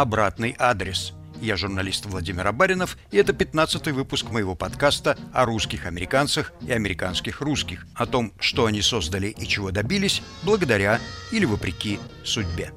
[0.00, 1.12] «Обратный адрес».
[1.42, 7.42] Я журналист Владимир Абаринов, и это 15-й выпуск моего подкаста о русских американцах и американских
[7.42, 11.00] русских, о том, что они создали и чего добились благодаря
[11.32, 12.72] или вопреки судьбе.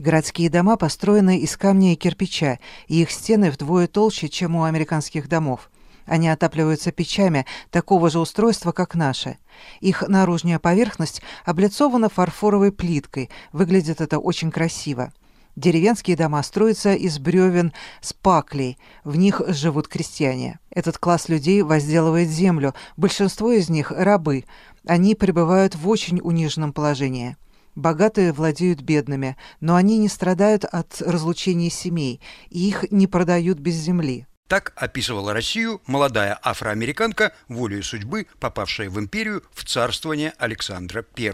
[0.00, 5.28] Городские дома построены из камня и кирпича, и их стены вдвое толще, чем у американских
[5.28, 5.70] домов.
[6.06, 9.36] Они отапливаются печами такого же устройства, как наши.
[9.80, 13.28] Их наружная поверхность облицована фарфоровой плиткой.
[13.52, 15.12] Выглядит это очень красиво.
[15.54, 18.78] Деревенские дома строятся из бревен с паклей.
[19.04, 20.60] В них живут крестьяне.
[20.70, 22.74] Этот класс людей возделывает землю.
[22.96, 24.46] Большинство из них– рабы.
[24.86, 27.36] Они пребывают в очень униженном положении.
[27.74, 33.74] Богатые владеют бедными, но они не страдают от разлучения семей, и их не продают без
[33.74, 34.26] земли.
[34.48, 41.32] Так описывала Россию молодая афроамериканка, волею судьбы, попавшая в империю в царствование Александра I.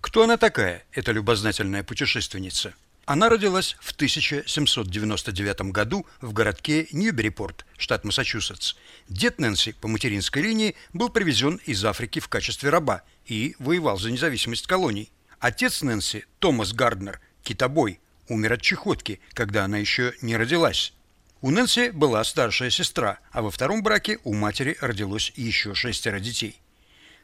[0.00, 2.74] Кто она такая, эта любознательная путешественница?
[3.06, 8.76] Она родилась в 1799 году в городке Ньюберипорт, штат Массачусетс.
[9.08, 14.10] Дед Нэнси по материнской линии был привезен из Африки в качестве раба и воевал за
[14.10, 15.10] независимость колоний.
[15.44, 20.94] Отец Нэнси, Томас Гарднер, китобой, умер от чехотки, когда она еще не родилась.
[21.42, 26.62] У Нэнси была старшая сестра, а во втором браке у матери родилось еще шестеро детей.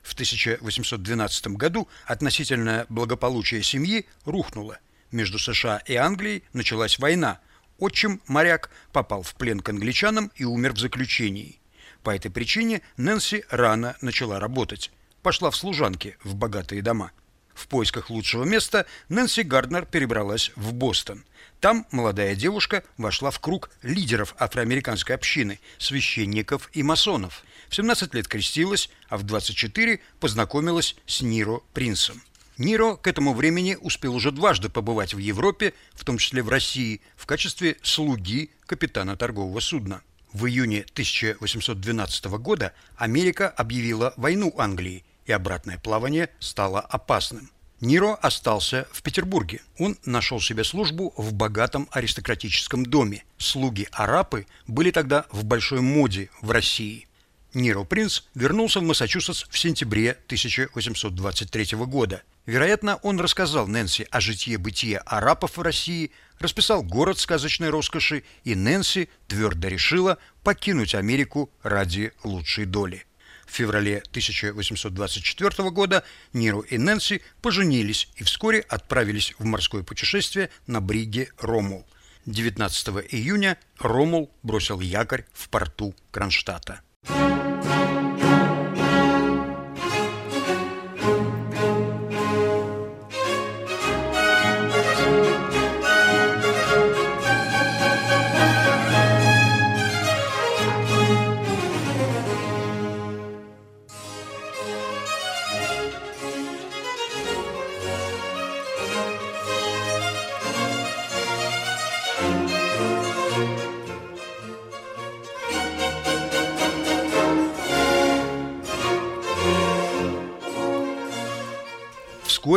[0.03, 4.79] В 1812 году относительное благополучие семьи рухнуло.
[5.11, 7.41] Между США и Англией началась война.
[7.79, 11.59] Отчим, моряк, попал в плен к англичанам и умер в заключении.
[12.03, 14.91] По этой причине Нэнси рано начала работать.
[15.23, 17.13] Пошла в служанки в богатые дома.
[17.55, 21.25] В поисках лучшего места Нэнси Гарднер перебралась в Бостон.
[21.61, 27.45] Там молодая девушка вошла в круг лидеров афроамериканской общины, священников и масонов.
[27.69, 32.23] В 17 лет крестилась, а в 24 познакомилась с Ниро Принцем.
[32.57, 37.01] Ниро к этому времени успел уже дважды побывать в Европе, в том числе в России,
[37.17, 40.03] в качестве слуги капитана торгового судна.
[40.33, 47.51] В июне 1812 года Америка объявила войну Англии, и обратное плавание стало опасным.
[47.81, 49.63] Ниро остался в Петербурге.
[49.79, 53.25] Он нашел себе службу в богатом аристократическом доме.
[53.39, 57.07] Слуги-арапы были тогда в большой моде в России.
[57.55, 62.23] Ниро Принц вернулся в Массачусетс в сентябре 1823 года.
[62.45, 66.11] Вероятно, он рассказал Нэнси о житье-бытие арапов в России,
[66.41, 73.07] расписал город сказочной роскоши, и Нэнси твердо решила покинуть Америку ради лучшей доли.
[73.51, 80.81] В феврале 1824 года Ниру и Нэнси поженились и вскоре отправились в морское путешествие на
[80.81, 81.85] бриге Ромул.
[82.27, 86.83] 19 июня Ромул бросил якорь в порту Кронштадта.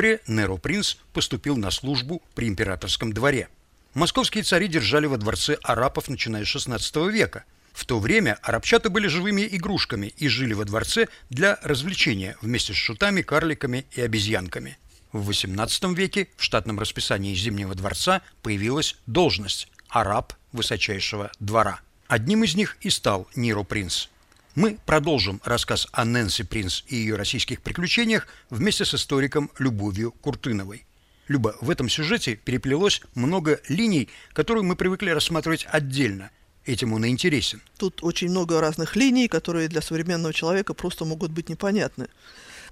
[0.04, 3.48] Вскоре Неро Принц поступил на службу при императорском дворе.
[3.94, 7.46] Московские цари держали во дворце арапов, начиная с XVI века.
[7.72, 12.76] В то время арабчата были живыми игрушками и жили во дворце для развлечения вместе с
[12.76, 14.78] шутами, карликами и обезьянками.
[15.14, 21.80] В XVIII веке в штатном расписании Зимнего дворца появилась должность– араб высочайшего двора.
[22.10, 24.10] Одним из них и стал Ниро Принц–
[24.56, 30.86] мы продолжим рассказ о Нэнси Принц и ее российских приключениях вместе с историком Любовью Куртыновой.
[31.28, 36.30] Люба, в этом сюжете переплелось много линий, которые мы привыкли рассматривать отдельно.
[36.66, 37.62] Этим он и интересен.
[37.78, 42.08] Тут очень много разных линий, которые для современного человека просто могут быть непонятны.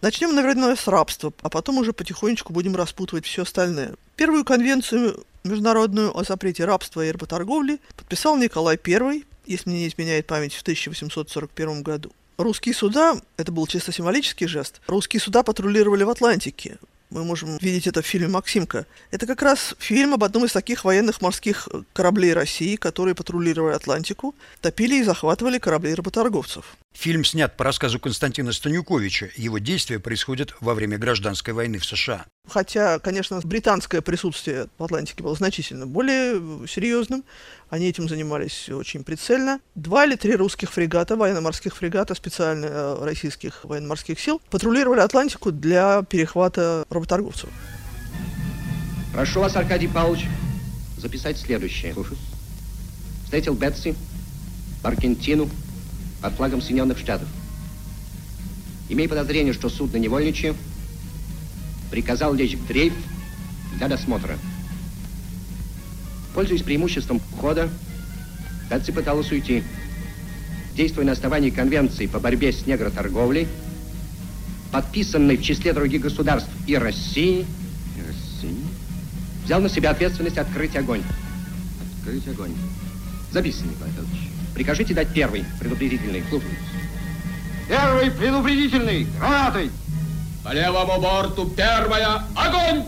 [0.01, 3.95] Начнем, наверное, с рабства, а потом уже потихонечку будем распутывать все остальное.
[4.16, 10.28] Первую конвенцию международную о запрете рабства и работорговли подписал Николай I если мне не изменяет
[10.28, 12.12] память, в 1841 году.
[12.38, 16.78] Русские суда, это был чисто символический жест, русские суда патрулировали в Атлантике.
[17.10, 18.86] Мы можем видеть это в фильме «Максимка».
[19.12, 24.34] Это как раз фильм об одном из таких военных морских кораблей России, которые патрулировали Атлантику,
[24.62, 26.78] топили и захватывали корабли работорговцев.
[26.94, 29.30] Фильм снят по рассказу Константина Станюковича.
[29.36, 32.26] Его действия происходят во время гражданской войны в США.
[32.48, 37.24] Хотя, конечно, британское присутствие в Атлантике было значительно более серьезным.
[37.70, 39.62] Они этим занимались очень прицельно.
[39.74, 46.04] Два или три русских фрегата, военно-морских фрегата, специально э, российских военно-морских сил, патрулировали Атлантику для
[46.04, 47.50] перехвата работорговцев.
[49.14, 50.26] Прошу вас, Аркадий Павлович,
[50.98, 51.94] записать следующее.
[51.94, 52.18] Слушаю.
[53.24, 53.96] Встретил Бетси
[54.84, 55.50] Аргентину
[56.21, 57.27] под флагом Соединенных Штатов.
[58.89, 60.53] Имея подозрение, что судно невольничье,
[61.89, 62.94] приказал лечь в дрейф
[63.77, 64.38] для досмотра.
[66.33, 67.69] Пользуясь преимуществом хода,
[68.69, 69.63] Бетси пыталась уйти.
[70.75, 73.47] Действуя на основании конвенции по борьбе с негроторговлей,
[74.71, 77.45] подписанной в числе других государств и России,
[77.97, 78.63] и России,
[79.44, 81.03] взял на себя ответственность открыть огонь.
[82.00, 82.53] Открыть огонь.
[83.31, 84.31] Записано, Николай Федорович.
[84.53, 86.24] Прикажите дать первый предупредительный.
[86.30, 86.57] Слушаюсь.
[87.68, 89.07] Первый предупредительный.
[89.19, 89.71] Гранаты.
[90.44, 92.24] По левому борту первая.
[92.36, 92.83] Огонь!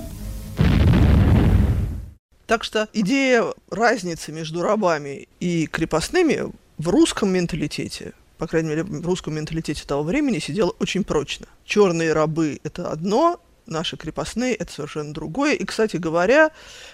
[2.48, 9.06] Так что идея разницы между рабами и крепостными в русском менталитете, по крайней мере, в
[9.06, 11.48] русском менталитете того времени сидела очень прочно.
[11.64, 15.54] Черные рабы– это одно, наши крепостные– это совершенно другое.
[15.54, 16.52] И, кстати говоря,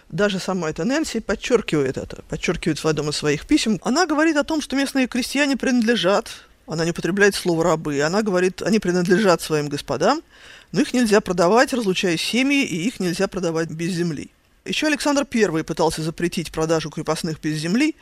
[0.09, 3.79] даже сама эта Нэнси подчеркивает это, подчеркивает в одном из своих писем.
[3.83, 6.29] Она говорит о том, что местные крестьяне принадлежат,
[6.67, 10.21] она не употребляет слово «рабы», она говорит, они принадлежат своим господам,
[10.71, 14.29] но их нельзя продавать, разлучая семьи, и их нельзя продавать без земли.
[14.65, 17.95] Еще Александр I пытался запретить продажу крепостных без земли,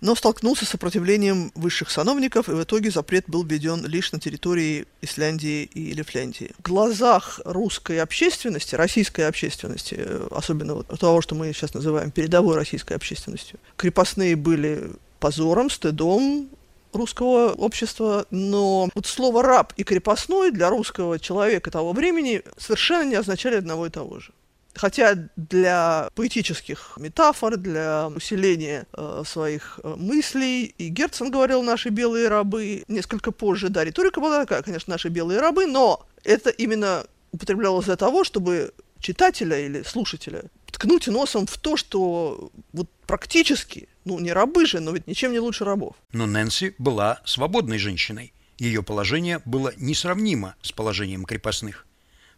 [0.00, 4.86] но столкнулся с сопротивлением высших сановников, и в итоге запрет был введен лишь на территории
[5.02, 6.50] Исляндии и Лифляндии.
[6.58, 12.94] В глазах русской общественности, российской общественности, особенно вот того, что мы сейчас называем передовой российской
[12.94, 16.48] общественностью, крепостные были позором, стыдом,
[16.94, 23.16] русского общества, но вот слово «раб» и «крепостной» для русского человека того времени совершенно не
[23.16, 24.32] означали одного и того же.
[24.74, 32.28] Хотя для поэтических метафор, для усиления э, своих э, мыслей, и Герцен говорил «наши белые
[32.28, 37.86] рабы», несколько позже, да, риторика была такая, конечно, «наши белые рабы», но это именно употреблялось
[37.86, 44.32] для того, чтобы читателя или слушателя ткнуть носом в то, что вот практически, ну не
[44.32, 45.94] рабы же, но ведь ничем не лучше рабов.
[46.12, 48.32] Но Нэнси была свободной женщиной.
[48.58, 51.86] Ее положение было несравнимо с положением крепостных.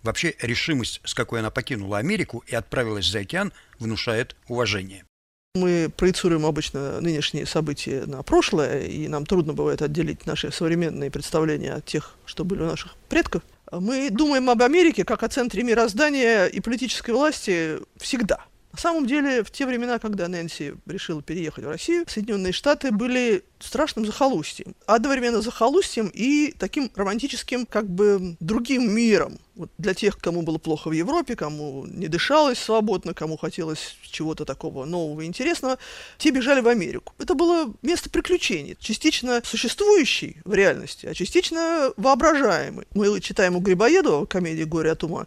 [0.07, 5.05] Вообще решимость, с какой она покинула Америку и отправилась за океан, внушает уважение.
[5.57, 11.73] Мы проецируем обычно нынешние события на прошлое, и нам трудно бывает отделить наши современные представления
[11.73, 13.43] от тех, что были у наших предков.
[13.73, 18.45] Мы думаем об Америке как о центре мироздания и политической власти всегда–
[18.77, 23.43] на самом деле, в те времена, когда Нэнси решила переехать в Россию, Соединенные Штаты были
[23.59, 24.75] страшным захолустьем.
[24.85, 29.39] Одновременно захолустьем и таким романтическим, как бы, другим миром.
[29.55, 34.45] Вот для тех, кому было плохо в Европе, кому не дышалось свободно, кому хотелось чего-то
[34.45, 35.79] такого нового и интересного,
[36.19, 37.15] те бежали в Америку.
[37.19, 42.87] Это было место приключений, частично существующий в реальности, а частично воображаемый.
[42.93, 45.27] Мы читаем у Грибоедова комедию «Горе от ума»,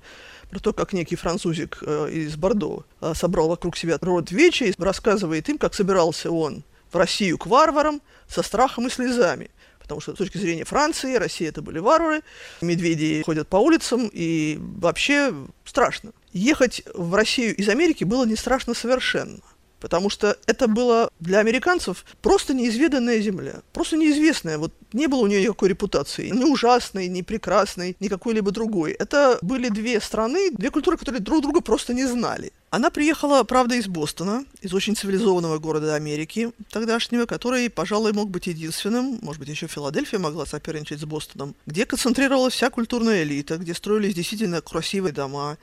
[0.50, 4.74] про то, как некий французик э, из Бордо э, собрал вокруг себя род вечи и
[4.82, 9.52] рассказывает им, как собирался он в Россию к варварам со страхом и слезами.
[9.80, 12.22] Потому что с точки зрения Франции, Россия это были варвары,
[12.62, 15.34] медведи ходят по улицам, и вообще
[15.66, 16.12] страшно.
[16.32, 19.40] Ехать в Россию из Америки было не страшно совершенно
[19.80, 24.58] потому что это было для американцев просто неизведанная земля, просто неизвестная.
[24.58, 28.92] Вот не было у нее никакой репутации, ни ужасной, ни прекрасной, ни какой-либо другой.
[28.92, 32.52] Это были две страны, две культуры, которые друг друга просто не знали.
[32.72, 38.46] Она приехала, правда, из Бостона, из очень цивилизованного города Америки тогдашнего, который, пожалуй, мог быть
[38.46, 43.74] единственным, может быть, еще Филадельфия могла соперничать с Бостоном, где концентрировалась вся культурная элита, где
[43.74, 45.58] строились действительно красивые дома,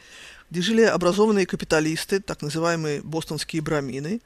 [0.51, 4.21] где жили образованные капиталисты, так называемые бостонские брамины.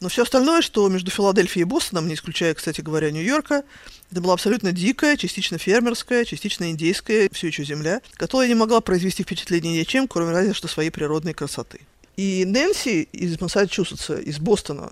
[0.00, 3.64] Но все остальное, что между Филадельфией и Бостоном, не исключая, кстати говоря, Нью-Йорка,
[4.10, 9.22] это была абсолютно дикая, частично фермерская, частично индейская, все еще земля, которая не могла произвести
[9.22, 11.80] впечатление ничем, кроме разве что своей природной красоты.
[12.16, 14.90] И Нэнси из Массачусетса, из Бостона,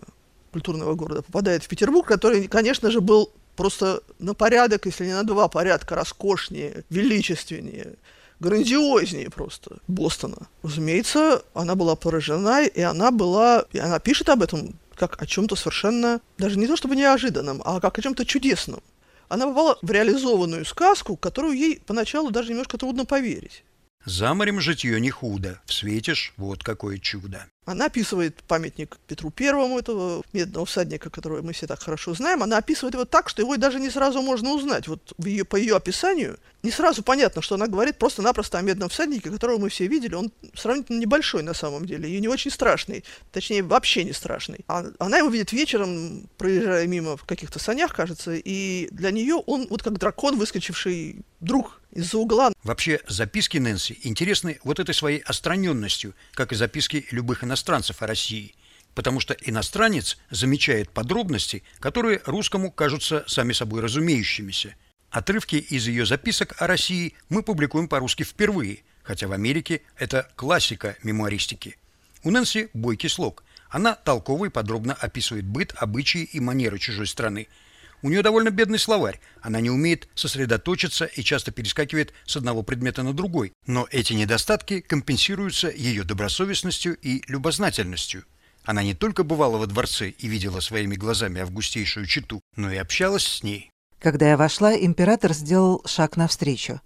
[0.52, 5.24] культурного города, попадает в Петербург, который, конечно же, был просто на порядок, если не на
[5.24, 7.94] два порядка, роскошнее, величественнее,
[8.42, 10.48] грандиознее просто Бостона.
[10.62, 15.56] Разумеется, она была поражена, и она была, и она пишет об этом как о чем-то
[15.56, 18.82] совершенно, даже не то чтобы неожиданном, а как о чем-то чудесном.
[19.28, 23.64] Она попала в реализованную сказку, которую ей поначалу даже немножко трудно поверить.
[24.04, 27.46] За морем житье не худо, светишь вот какое чудо.
[27.64, 32.42] Она описывает памятник Петру Первому, этого медного всадника, которого мы все так хорошо знаем.
[32.42, 34.88] Она описывает его так, что его даже не сразу можно узнать.
[34.88, 38.88] Вот в ее, по ее описанию не сразу понятно, что она говорит просто-напросто о медном
[38.88, 40.14] всаднике, которого мы все видели.
[40.14, 43.04] Он сравнительно небольшой на самом деле и не очень страшный.
[43.30, 44.64] Точнее, вообще не страшный.
[44.66, 49.66] А она его видит вечером, проезжая мимо в каких-то санях, кажется, и для нее он
[49.70, 52.52] вот как дракон, выскочивший друг из-за угла.
[52.62, 57.51] Вообще, записки Нэнси интересны вот этой своей остраненностью, как и записки любых иностранцев
[58.00, 58.54] о России.
[58.94, 64.74] Потому что иностранец замечает подробности, которые русскому кажутся сами собой разумеющимися.
[65.10, 70.96] Отрывки из ее записок о России мы публикуем по-русски впервые, хотя в Америке это классика
[71.02, 71.76] мемуаристики.
[72.22, 73.44] У Нэнси бойкий слог.
[73.70, 77.48] Она толково и подробно описывает быт, обычаи и манеры чужой страны–
[78.02, 79.20] у нее довольно бедный словарь.
[79.40, 83.52] Она не умеет сосредоточиться и часто перескакивает с одного предмета на другой.
[83.66, 88.24] Но эти недостатки компенсируются ее добросовестностью и любознательностью.
[88.64, 93.24] Она не только бывала во дворце и видела своими глазами августейшую читу, но и общалась
[93.24, 93.70] с ней.
[94.00, 96.80] Когда я вошла, император сделал шаг навстречу.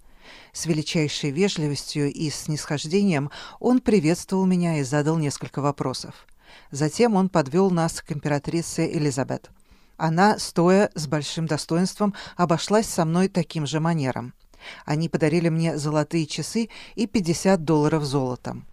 [0.53, 6.27] С величайшей вежливостью и снисхождением он приветствовал меня и задал несколько вопросов.
[6.71, 9.49] Затем он подвел нас к императрице Элизабет.
[9.97, 14.33] Она, стоя с большим достоинством, обошлась со мной таким же манером.
[14.85, 18.65] Они подарили мне золотые часы и 50 долларов золотом.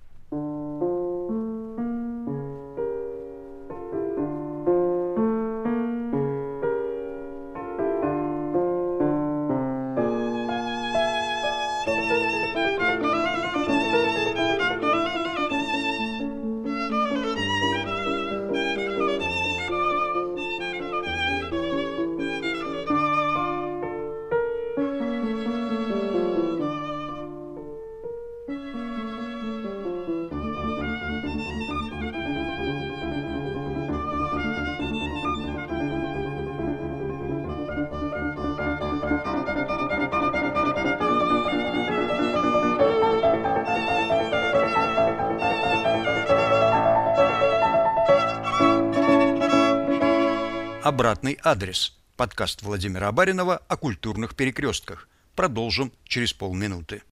[50.94, 51.98] Обратный адрес.
[52.16, 55.08] Подкаст Владимира Абаринова о культурных перекрестках.
[55.34, 57.02] Продолжим через полминуты.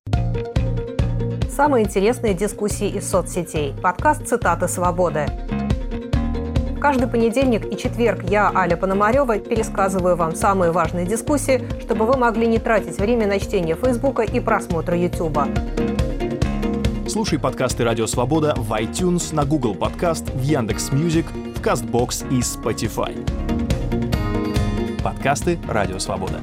[1.50, 3.74] Самые интересные дискуссии из соцсетей.
[3.82, 5.26] Подкаст «Цитаты свободы».
[6.80, 12.46] Каждый понедельник и четверг я, Аля Пономарева, пересказываю вам самые важные дискуссии, чтобы вы могли
[12.46, 15.48] не тратить время на чтение Фейсбука и просмотра Ютуба.
[17.12, 23.12] Слушай подкасты «Радио Свобода» в iTunes, на Google Подкаст, в Яндекс.Music, в Castbox и Spotify.
[25.02, 26.42] Подкасты «Радио Свобода».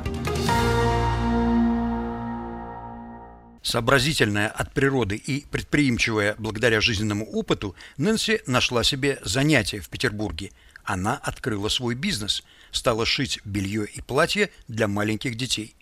[3.63, 10.51] Сообразительная от природы и предприимчивая благодаря жизненному опыту, Нэнси нашла себе занятие в Петербурге.
[10.83, 15.73] Она открыла свой бизнес, стала шить белье и платья для маленьких детей.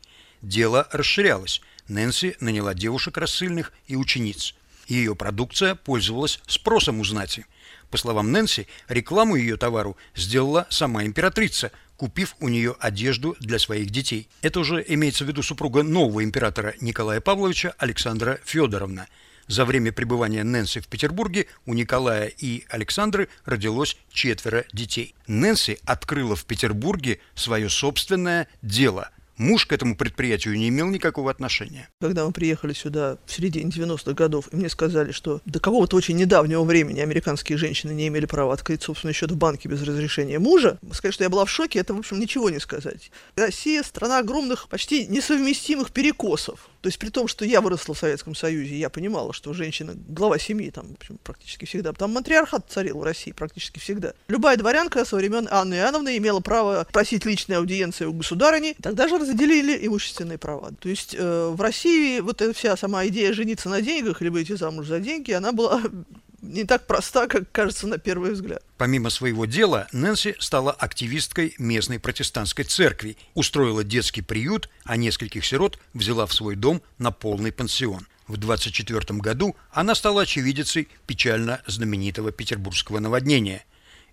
[0.41, 1.61] Дело расширялось.
[1.89, 4.55] Нэнси наняла девушек рассыльных и учениц.
[4.87, 7.45] Ее продукция пользовалась спросом у знати.
[7.91, 13.89] По словам Нэнси, рекламу ее товару сделала сама императрица– купив у нее одежду для своих
[13.89, 14.29] детей.
[14.41, 19.07] Это уже имеется в виду супруга нового императора Николая Павловича Александра Федоровна.
[19.47, 25.15] За время пребывания Нэнси в Петербурге у Николая и Александры родилось четверо детей.
[25.27, 31.89] Нэнси открыла в Петербурге свое собственное дело– Муж к этому предприятию не имел никакого отношения.
[32.01, 36.15] Когда мы приехали сюда в середине 90-х годов, и мне сказали, что до какого-то очень
[36.15, 40.79] недавнего времени американские женщины не имели права открыть собственный счет в банке без разрешения мужа,
[40.91, 43.11] сказать, что я была в шоке, это, в общем, ничего не сказать.
[43.35, 46.69] Россия– страна огромных, почти несовместимых перекосов.
[46.81, 50.37] То есть при том, что я выросла в Советском Союзе, я понимала, что женщина глава
[50.39, 51.93] семьи там общем, практически всегда.
[51.93, 54.13] Там матриархат царил в России практически всегда.
[54.27, 58.75] Любая дворянка со времен Анны Иоанновны имела право просить личной аудиенции у государыни.
[58.81, 60.71] Тогда же разделили имущественные права.
[60.79, 64.53] То есть э, в России вот эта вся сама идея жениться на деньгах или выйти
[64.55, 65.81] замуж за деньги, она была
[66.41, 68.63] не так проста, как кажется на первый взгляд.
[68.77, 75.79] Помимо своего дела, Нэнси стала активисткой местной протестантской церкви, устроила детский приют, а нескольких сирот
[75.93, 78.07] взяла в свой дом на полный пансион.
[78.27, 83.63] В 24 году она стала очевидицей печально знаменитого петербургского наводнения.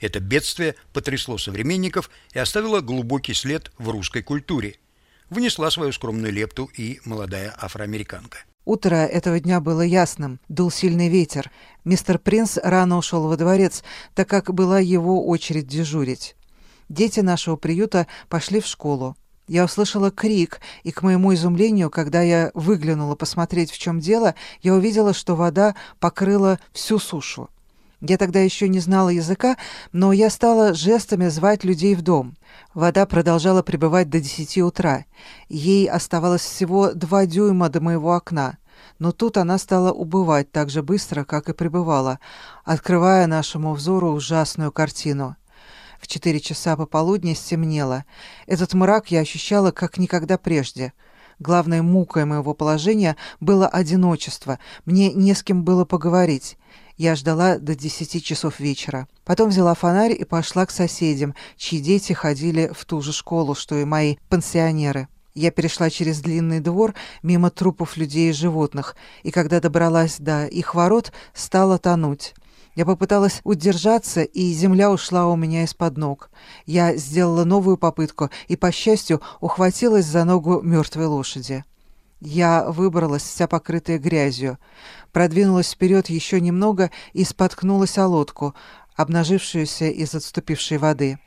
[0.00, 4.76] Это бедствие потрясло современников и оставило глубокий след в русской культуре.
[5.30, 8.38] Внесла свою скромную лепту и молодая афроамериканка.
[8.64, 11.50] Утро этого дня было ясным, дул сильный ветер.
[11.84, 16.34] Мистер Принц рано ушел во дворец, так как была его очередь дежурить.
[16.88, 19.16] Дети нашего приюта пошли в школу.
[19.46, 24.74] Я услышала крик, и, к моему изумлению, когда я выглянула посмотреть, в чем дело, я
[24.74, 27.50] увидела, что вода покрыла всю сушу.
[28.06, 29.56] Я тогда еще не знала языка,
[29.92, 32.36] но я стала жестами звать людей в дом.
[32.74, 35.06] Вода продолжала пребывать до десяти утра.
[35.48, 38.58] Ей оставалось всего два дюйма до моего окна.
[38.98, 42.18] Но тут она стала убывать так же быстро, как и пребывала,
[42.62, 45.36] открывая нашему взору ужасную картину.
[45.98, 48.04] В четыре часа пополудни стемнело.
[48.46, 50.92] Этот мрак я ощущала как никогда прежде.
[51.38, 54.58] Главной мукой моего положения было одиночество.
[54.84, 56.58] Мне не с кем было поговорить.
[56.96, 59.08] Я ждала до десяти часов вечера.
[59.24, 63.76] Потом взяла фонарь и пошла к соседям, чьи дети ходили в ту же школу, что
[63.76, 65.08] и мои пансионеры.
[65.34, 70.76] Я перешла через длинный двор мимо трупов людей и животных, и когда добралась до их
[70.76, 72.34] ворот, стала тонуть.
[72.76, 76.30] Я попыталась удержаться, и земля ушла у меня из-под ног.
[76.66, 81.64] Я сделала новую попытку и, по счастью, ухватилась за ногу мертвой лошади.
[82.20, 84.58] Я выбралась, вся покрытая грязью,
[85.14, 88.54] продвинулась вперед еще немного и споткнулась о лодку,
[88.96, 91.18] обнажившуюся из отступившей воды.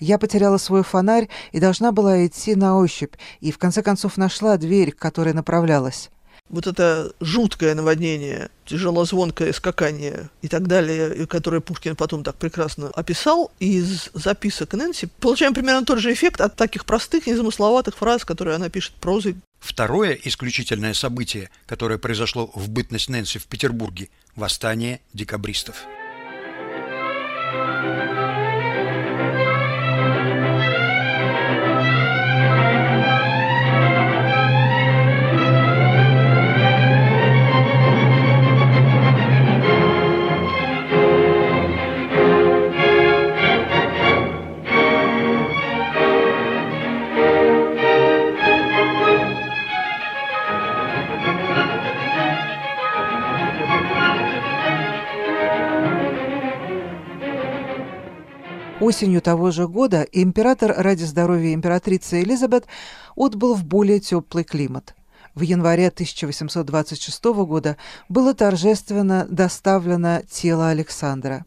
[0.00, 4.56] Я потеряла свой фонарь и должна была идти на ощупь, и в конце концов нашла
[4.56, 6.10] дверь, к которой направлялась.
[6.48, 13.52] Вот это жуткое наводнение, тяжелозвонкое скакание и так далее, которое Пушкин потом так прекрасно описал,
[13.58, 18.68] из записок Нэнси получаем примерно тот же эффект от таких простых, незамысловатых фраз, которые она
[18.68, 19.36] пишет прозой.
[19.66, 25.84] Второе исключительное событие, которое произошло в бытность Нэнси в Петербурге– восстание декабристов.
[58.80, 62.66] Осенью того же года император ради здоровья императрицы Элизабет
[63.16, 64.94] отбыл в более теплый климат.
[65.34, 67.78] В январе 1826 года
[68.10, 71.46] было торжественно доставлено тело Александра.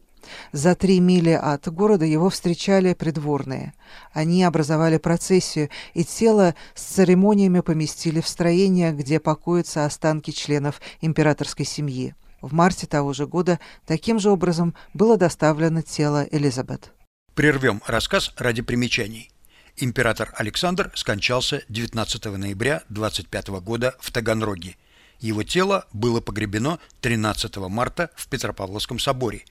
[0.50, 3.74] За три мили от города его встречали придворные.
[4.12, 11.64] Они образовали процессию, и тело с церемониями поместили в строение, где покоятся останки членов императорской
[11.64, 12.16] семьи.
[12.40, 16.92] В марте того же года таким же образом было доставлено тело Элизабет.
[17.34, 19.30] Прервем рассказ ради примечаний.
[19.76, 24.76] Император Александр скончался 19 ноября 25 года в Таганроге.
[25.20, 29.44] Его тело было погребено 13 марта в Петропавловском соборе.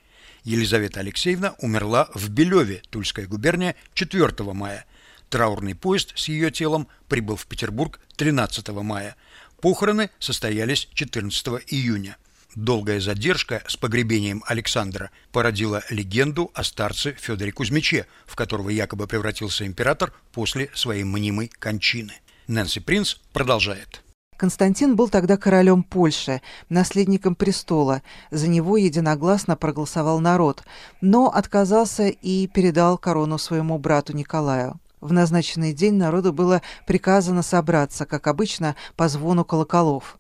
[0.43, 4.85] Елизавета Алексеевна умерла в Белеве, Тульская губерния, 4 мая.
[5.29, 9.15] Траурный поезд с ее телом прибыл в Петербург 13 мая.
[9.61, 12.17] Похороны состоялись 14 июня.
[12.55, 19.67] Долгая задержка с погребением Александра породила легенду о старце Федоре Кузьмиче, в которого якобы превратился
[19.67, 22.13] император после своей мнимой кончины.
[22.47, 24.01] Нэнси Принц продолжает.
[24.35, 28.01] Константин был тогда королем Польши, наследником престола.
[28.31, 30.63] За него единогласно проголосовал народ,
[31.01, 34.79] но отказался и передал корону своему брату Николаю.
[35.01, 40.17] В назначенный день народу было приказано собраться, как обычно, по звону колоколов.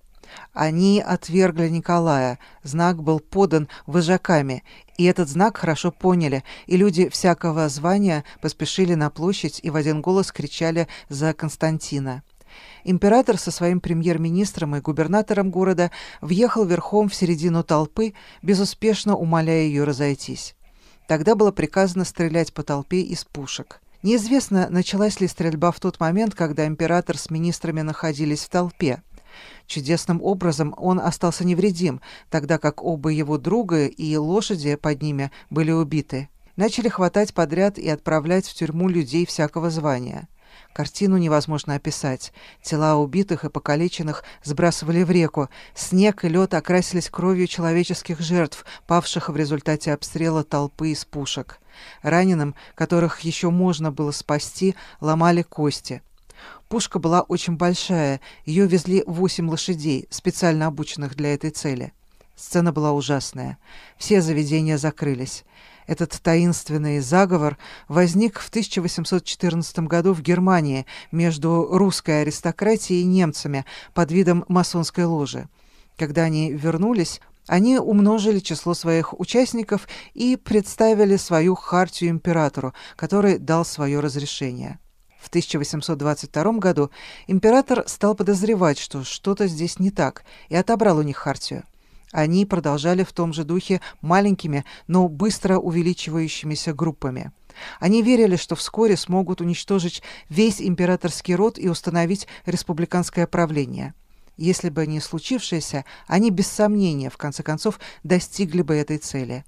[0.53, 4.63] Они отвергли Николая, знак был подан вожаками,
[4.97, 10.01] и этот знак хорошо поняли, и люди всякого звания поспешили на площадь и в один
[10.01, 12.23] голос кричали за Константина.
[12.83, 19.83] Император со своим премьер-министром и губернатором города въехал верхом в середину толпы, безуспешно умоляя ее
[19.83, 20.55] разойтись.
[21.07, 23.81] Тогда было приказано стрелять по толпе из пушек.
[24.01, 29.01] Неизвестно, началась ли стрельба в тот момент, когда император с министрами находились в толпе.
[29.67, 35.71] Чудесным образом он остался невредим, тогда как оба его друга и лошади под ними были
[35.71, 36.29] убиты.
[36.55, 40.27] Начали хватать подряд и отправлять в тюрьму людей всякого звания.
[40.73, 42.31] Картину невозможно описать.
[42.61, 45.49] Тела убитых и покалеченных сбрасывали в реку.
[45.73, 51.59] Снег и лед окрасились кровью человеческих жертв, павших в результате обстрела толпы из пушек.
[52.01, 56.01] Раненым, которых еще можно было спасти, ломали кости.
[56.69, 61.93] Пушка была очень большая, ее везли восемь лошадей, специально обученных для этой цели.
[62.35, 63.57] Сцена была ужасная.
[63.97, 65.45] Все заведения закрылись.
[65.87, 74.11] Этот таинственный заговор возник в 1814 году в Германии между русской аристократией и немцами под
[74.11, 75.49] видом масонской ложи.
[75.97, 83.65] Когда они вернулись, они умножили число своих участников и представили свою хартию императору, который дал
[83.65, 84.77] свое разрешение.
[85.19, 86.91] В 1822 году
[87.27, 91.63] император стал подозревать, что что-то здесь не так, и отобрал у них хартию.
[92.11, 97.31] Они продолжали в том же духе маленькими, но быстро увеличивающимися группами.
[97.79, 103.93] Они верили, что вскоре смогут уничтожить весь императорский род и установить республиканское правление.
[104.37, 109.43] Если бы не случившееся, они без сомнения, в конце концов, достигли бы этой цели.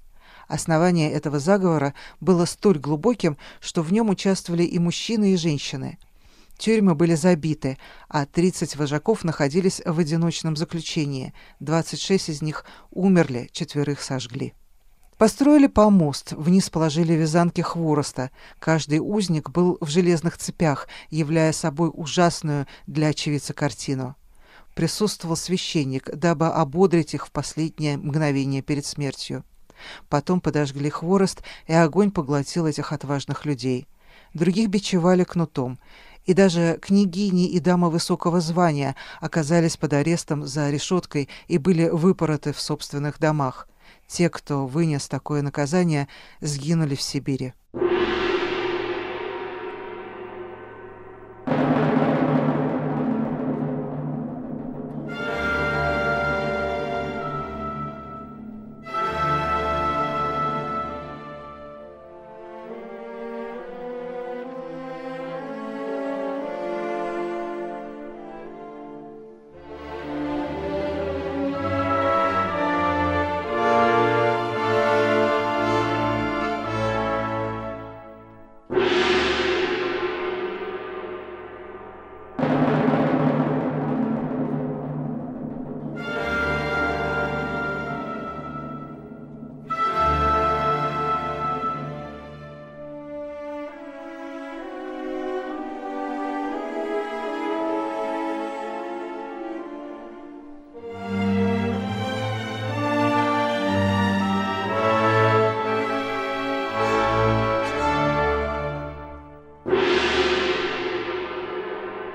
[0.48, 5.98] Основание этого заговора было столь глубоким, что в нем участвовали и мужчины, и женщины–
[6.62, 7.76] Тюрьмы были забиты,
[8.08, 11.34] а 30 вожаков находились в одиночном заключении.
[11.58, 14.54] 26 из них умерли, четверых сожгли.
[15.18, 18.30] Построили помост, вниз положили вязанки хвороста.
[18.60, 24.14] Каждый узник был в железных цепях, являя собой ужасную для очевидца картину.
[24.76, 29.44] Присутствовал священник, дабы ободрить их в последнее мгновение перед смертью.
[30.08, 33.86] Потом подожгли хворост, и огонь поглотил этих отважных людей.
[34.34, 35.78] Других бичевали кнутом
[36.24, 42.52] и даже княгини и дамы высокого звания оказались под арестом за решеткой и были выпороты
[42.52, 43.68] в собственных домах.
[44.06, 46.08] Те, кто вынес такое наказание,
[46.40, 47.54] сгинули в Сибири.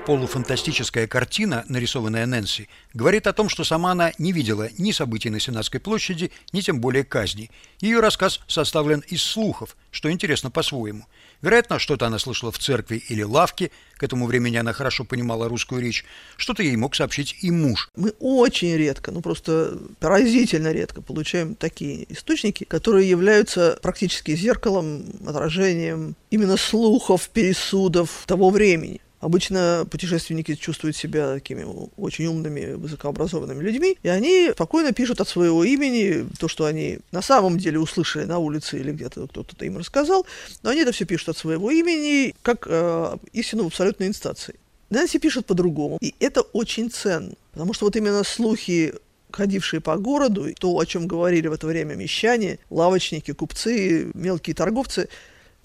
[0.08, 5.38] Полуфантастическая картина, нарисованная Нэнси, говорит о том, что сама она не видела ни событий на
[5.38, 7.50] Сенатской площади, ни тем более казни.
[7.82, 11.04] Ее рассказ составлен из слухов, что интересно по-своему.
[11.42, 15.82] Вероятно, что-то она слышала в церкви или лавке, к этому времени она хорошо понимала русскую
[15.82, 16.06] речь,
[16.38, 17.90] что-то ей мог сообщить и муж.
[17.94, 26.16] Мы очень редко, ну просто поразительно редко получаем такие источники, которые являются практически зеркалом, отражением
[26.30, 29.02] именно слухов, пересудов того времени.
[29.20, 35.64] Обычно путешественники чувствуют себя такими очень умными, высокообразованными людьми, и они спокойно пишут от своего
[35.64, 40.24] имени то, что они на самом деле услышали на улице или где-то кто-то им рассказал,
[40.62, 44.54] но они это все пишут от своего имени, как э, истину в абсолютной инстанции.
[44.90, 48.94] Нэнси пишет по-другому, и это очень ценно, потому что вот именно слухи
[49.30, 55.08] ходившие по городу, то, о чем говорили в это время мещане, лавочники, купцы, мелкие торговцы,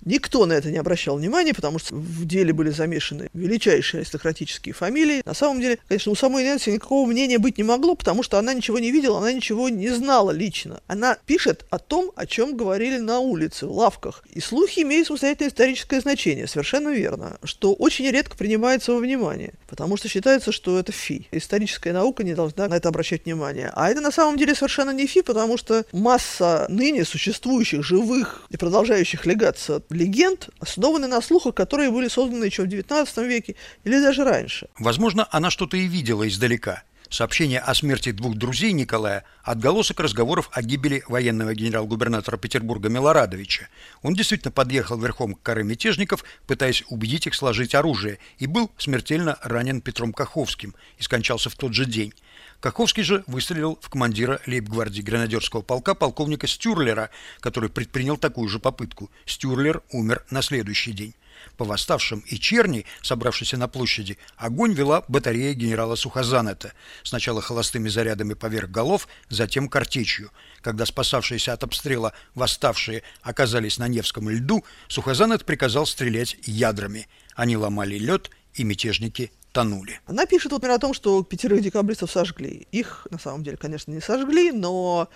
[0.05, 5.21] Никто на это не обращал внимания, потому что в деле были замешаны величайшие аристократические фамилии.
[5.25, 8.53] На самом деле, конечно, у самой Нэнси никакого мнения быть не могло, потому что она
[8.53, 10.81] ничего не видела, она ничего не знала лично.
[10.87, 14.23] Она пишет о том, о чем говорили на улице, в лавках.
[14.29, 19.97] И слухи имеют самостоятельное историческое значение, совершенно верно, что очень редко принимается во внимание, потому
[19.97, 21.27] что считается, что это фи.
[21.31, 23.71] Историческая наука не должна на это обращать внимание.
[23.73, 28.57] А это на самом деле совершенно не фи, потому что масса ныне существующих, живых и
[28.57, 34.23] продолжающих легаться легенд, основаны на слухах, которые были созданы еще в XIX веке или даже
[34.23, 34.67] раньше.
[34.77, 36.83] Возможно, она что-то и видела издалека.
[37.13, 43.67] Сообщение о смерти двух друзей Николая– отголосок разговоров о гибели военного генерал-губернатора Петербурга Милорадовича.
[44.01, 49.37] Он действительно подъехал верхом к коры мятежников, пытаясь убедить их сложить оружие, и был смертельно
[49.43, 52.15] ранен Петром Каховским и скончался в тот же день.
[52.63, 57.09] Каховский же выстрелил в командира лейб-гвардии гранадерского полка полковника Стюрлера,
[57.41, 59.11] который предпринял такую же попытку.
[59.25, 61.13] Стюрлер умер на следующий день.
[61.57, 66.71] По восставшим и черни, собравшейся на площади, огонь вела батарея генерала Сухозанета,
[67.03, 70.31] сначала холостыми зарядами поверх голов, затем картечью.
[70.61, 77.09] Когда спасавшиеся от обстрела восставшие оказались на Невском льду, Сухозанет приказал стрелять ядрами.
[77.35, 80.01] Они ломали лед, и мятежники тонули.
[80.05, 82.67] Она пишет, например, о том, что пятерых декабристов сожгли.
[82.71, 85.07] Их, на самом деле, конечно, не сожгли, но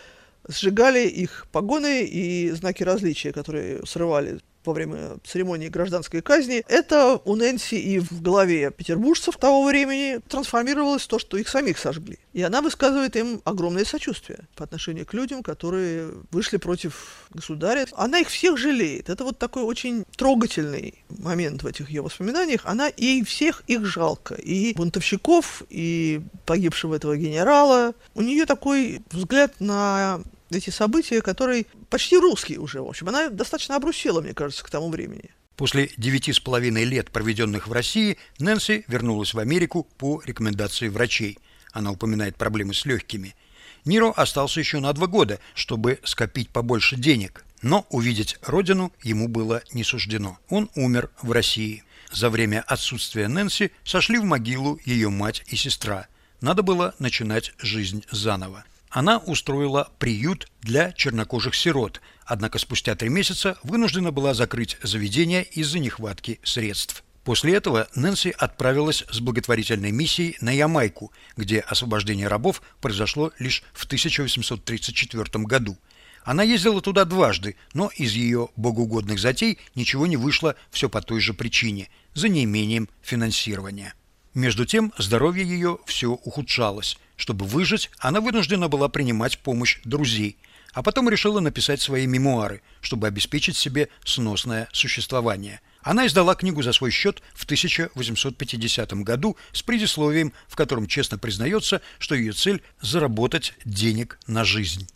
[0.47, 7.35] сжигали их погоны и знаки различия, которые срывали во время церемонии гражданской казни, это у
[7.35, 12.19] Нэнси и в голове петербуржцев того времени трансформировалось в то, что их самих сожгли.
[12.33, 17.87] И она высказывает им огромное сочувствие по отношению к людям, которые вышли против государя.
[17.93, 19.09] Она их всех жалеет.
[19.09, 22.61] Это вот такой очень трогательный момент в этих ее воспоминаниях.
[22.65, 24.35] Она и всех их жалко.
[24.35, 27.93] И бунтовщиков, и погибшего этого генерала.
[28.13, 33.09] У нее такой взгляд на эти события, который почти русский уже, в общем.
[33.09, 35.31] Она достаточно обрусела, мне кажется, к тому времени.
[35.55, 41.39] После девяти с половиной лет, проведенных в России, Нэнси вернулась в Америку по рекомендации врачей.
[41.71, 43.35] Она упоминает проблемы с легкими.
[43.83, 47.43] Ниро остался еще на два года, чтобы скопить побольше денег.
[47.61, 50.37] Но увидеть родину ему было не суждено.
[50.49, 51.83] Он умер в России.
[52.11, 56.07] За время отсутствия Нэнси сошли в могилу ее мать и сестра.
[56.39, 58.63] Надо было начинать жизнь заново.
[58.97, 65.77] Она устроила приют для чернокожих сирот, однако спустя три месяца вынуждена была закрыть заведение из-за
[65.77, 67.03] нехватки средств.
[67.23, 73.85] После этого Нэнси отправилась с благотворительной миссией на Ямайку, где освобождение рабов произошло лишь в
[73.85, 75.77] 1834 году.
[76.23, 81.19] Она ездила туда дважды, но из ее богоугодных затей ничего не вышло все по той
[81.19, 83.93] же причине– за неимением финансирования.
[84.37, 86.99] Между тем здоровье ее все ухудшалось.
[87.15, 90.37] Чтобы выжить, она вынуждена была принимать помощь друзей,
[90.73, 95.59] а потом решила написать свои мемуары, чтобы обеспечить себе сносное существование.
[95.81, 101.81] Она издала книгу за свой счет в 1850 году с предисловием, в котором честно признается,
[101.97, 104.87] что ее цель– заработать денег на жизнь.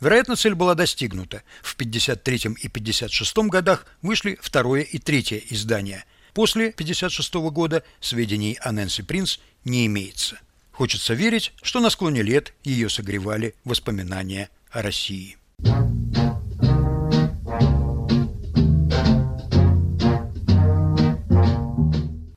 [0.00, 1.44] Вероятно, цель была достигнута.
[1.62, 6.04] В 1953 и 1956 годах вышли второе и третье издания.
[6.38, 10.38] После 1956 года сведений о Нэнси Принц не имеется.
[10.70, 15.36] Хочется верить, что на склоне лет ее согревали воспоминания о России.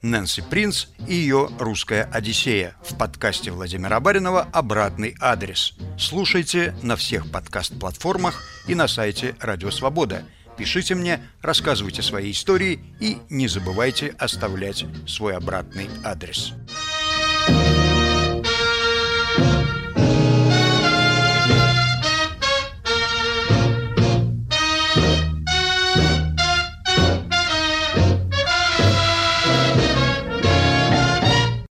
[0.02, 5.76] Нэнси Принц и ее «Русская Одиссея» в подкасте Владимира Баринова «Обратный адрес».
[6.00, 10.26] Слушайте на всех подкаст-платформах и на сайте «Радио Свобода».
[10.62, 16.54] Пишите мне, рассказывайте свои истории и не забывайте оставлять свой обратный адрес.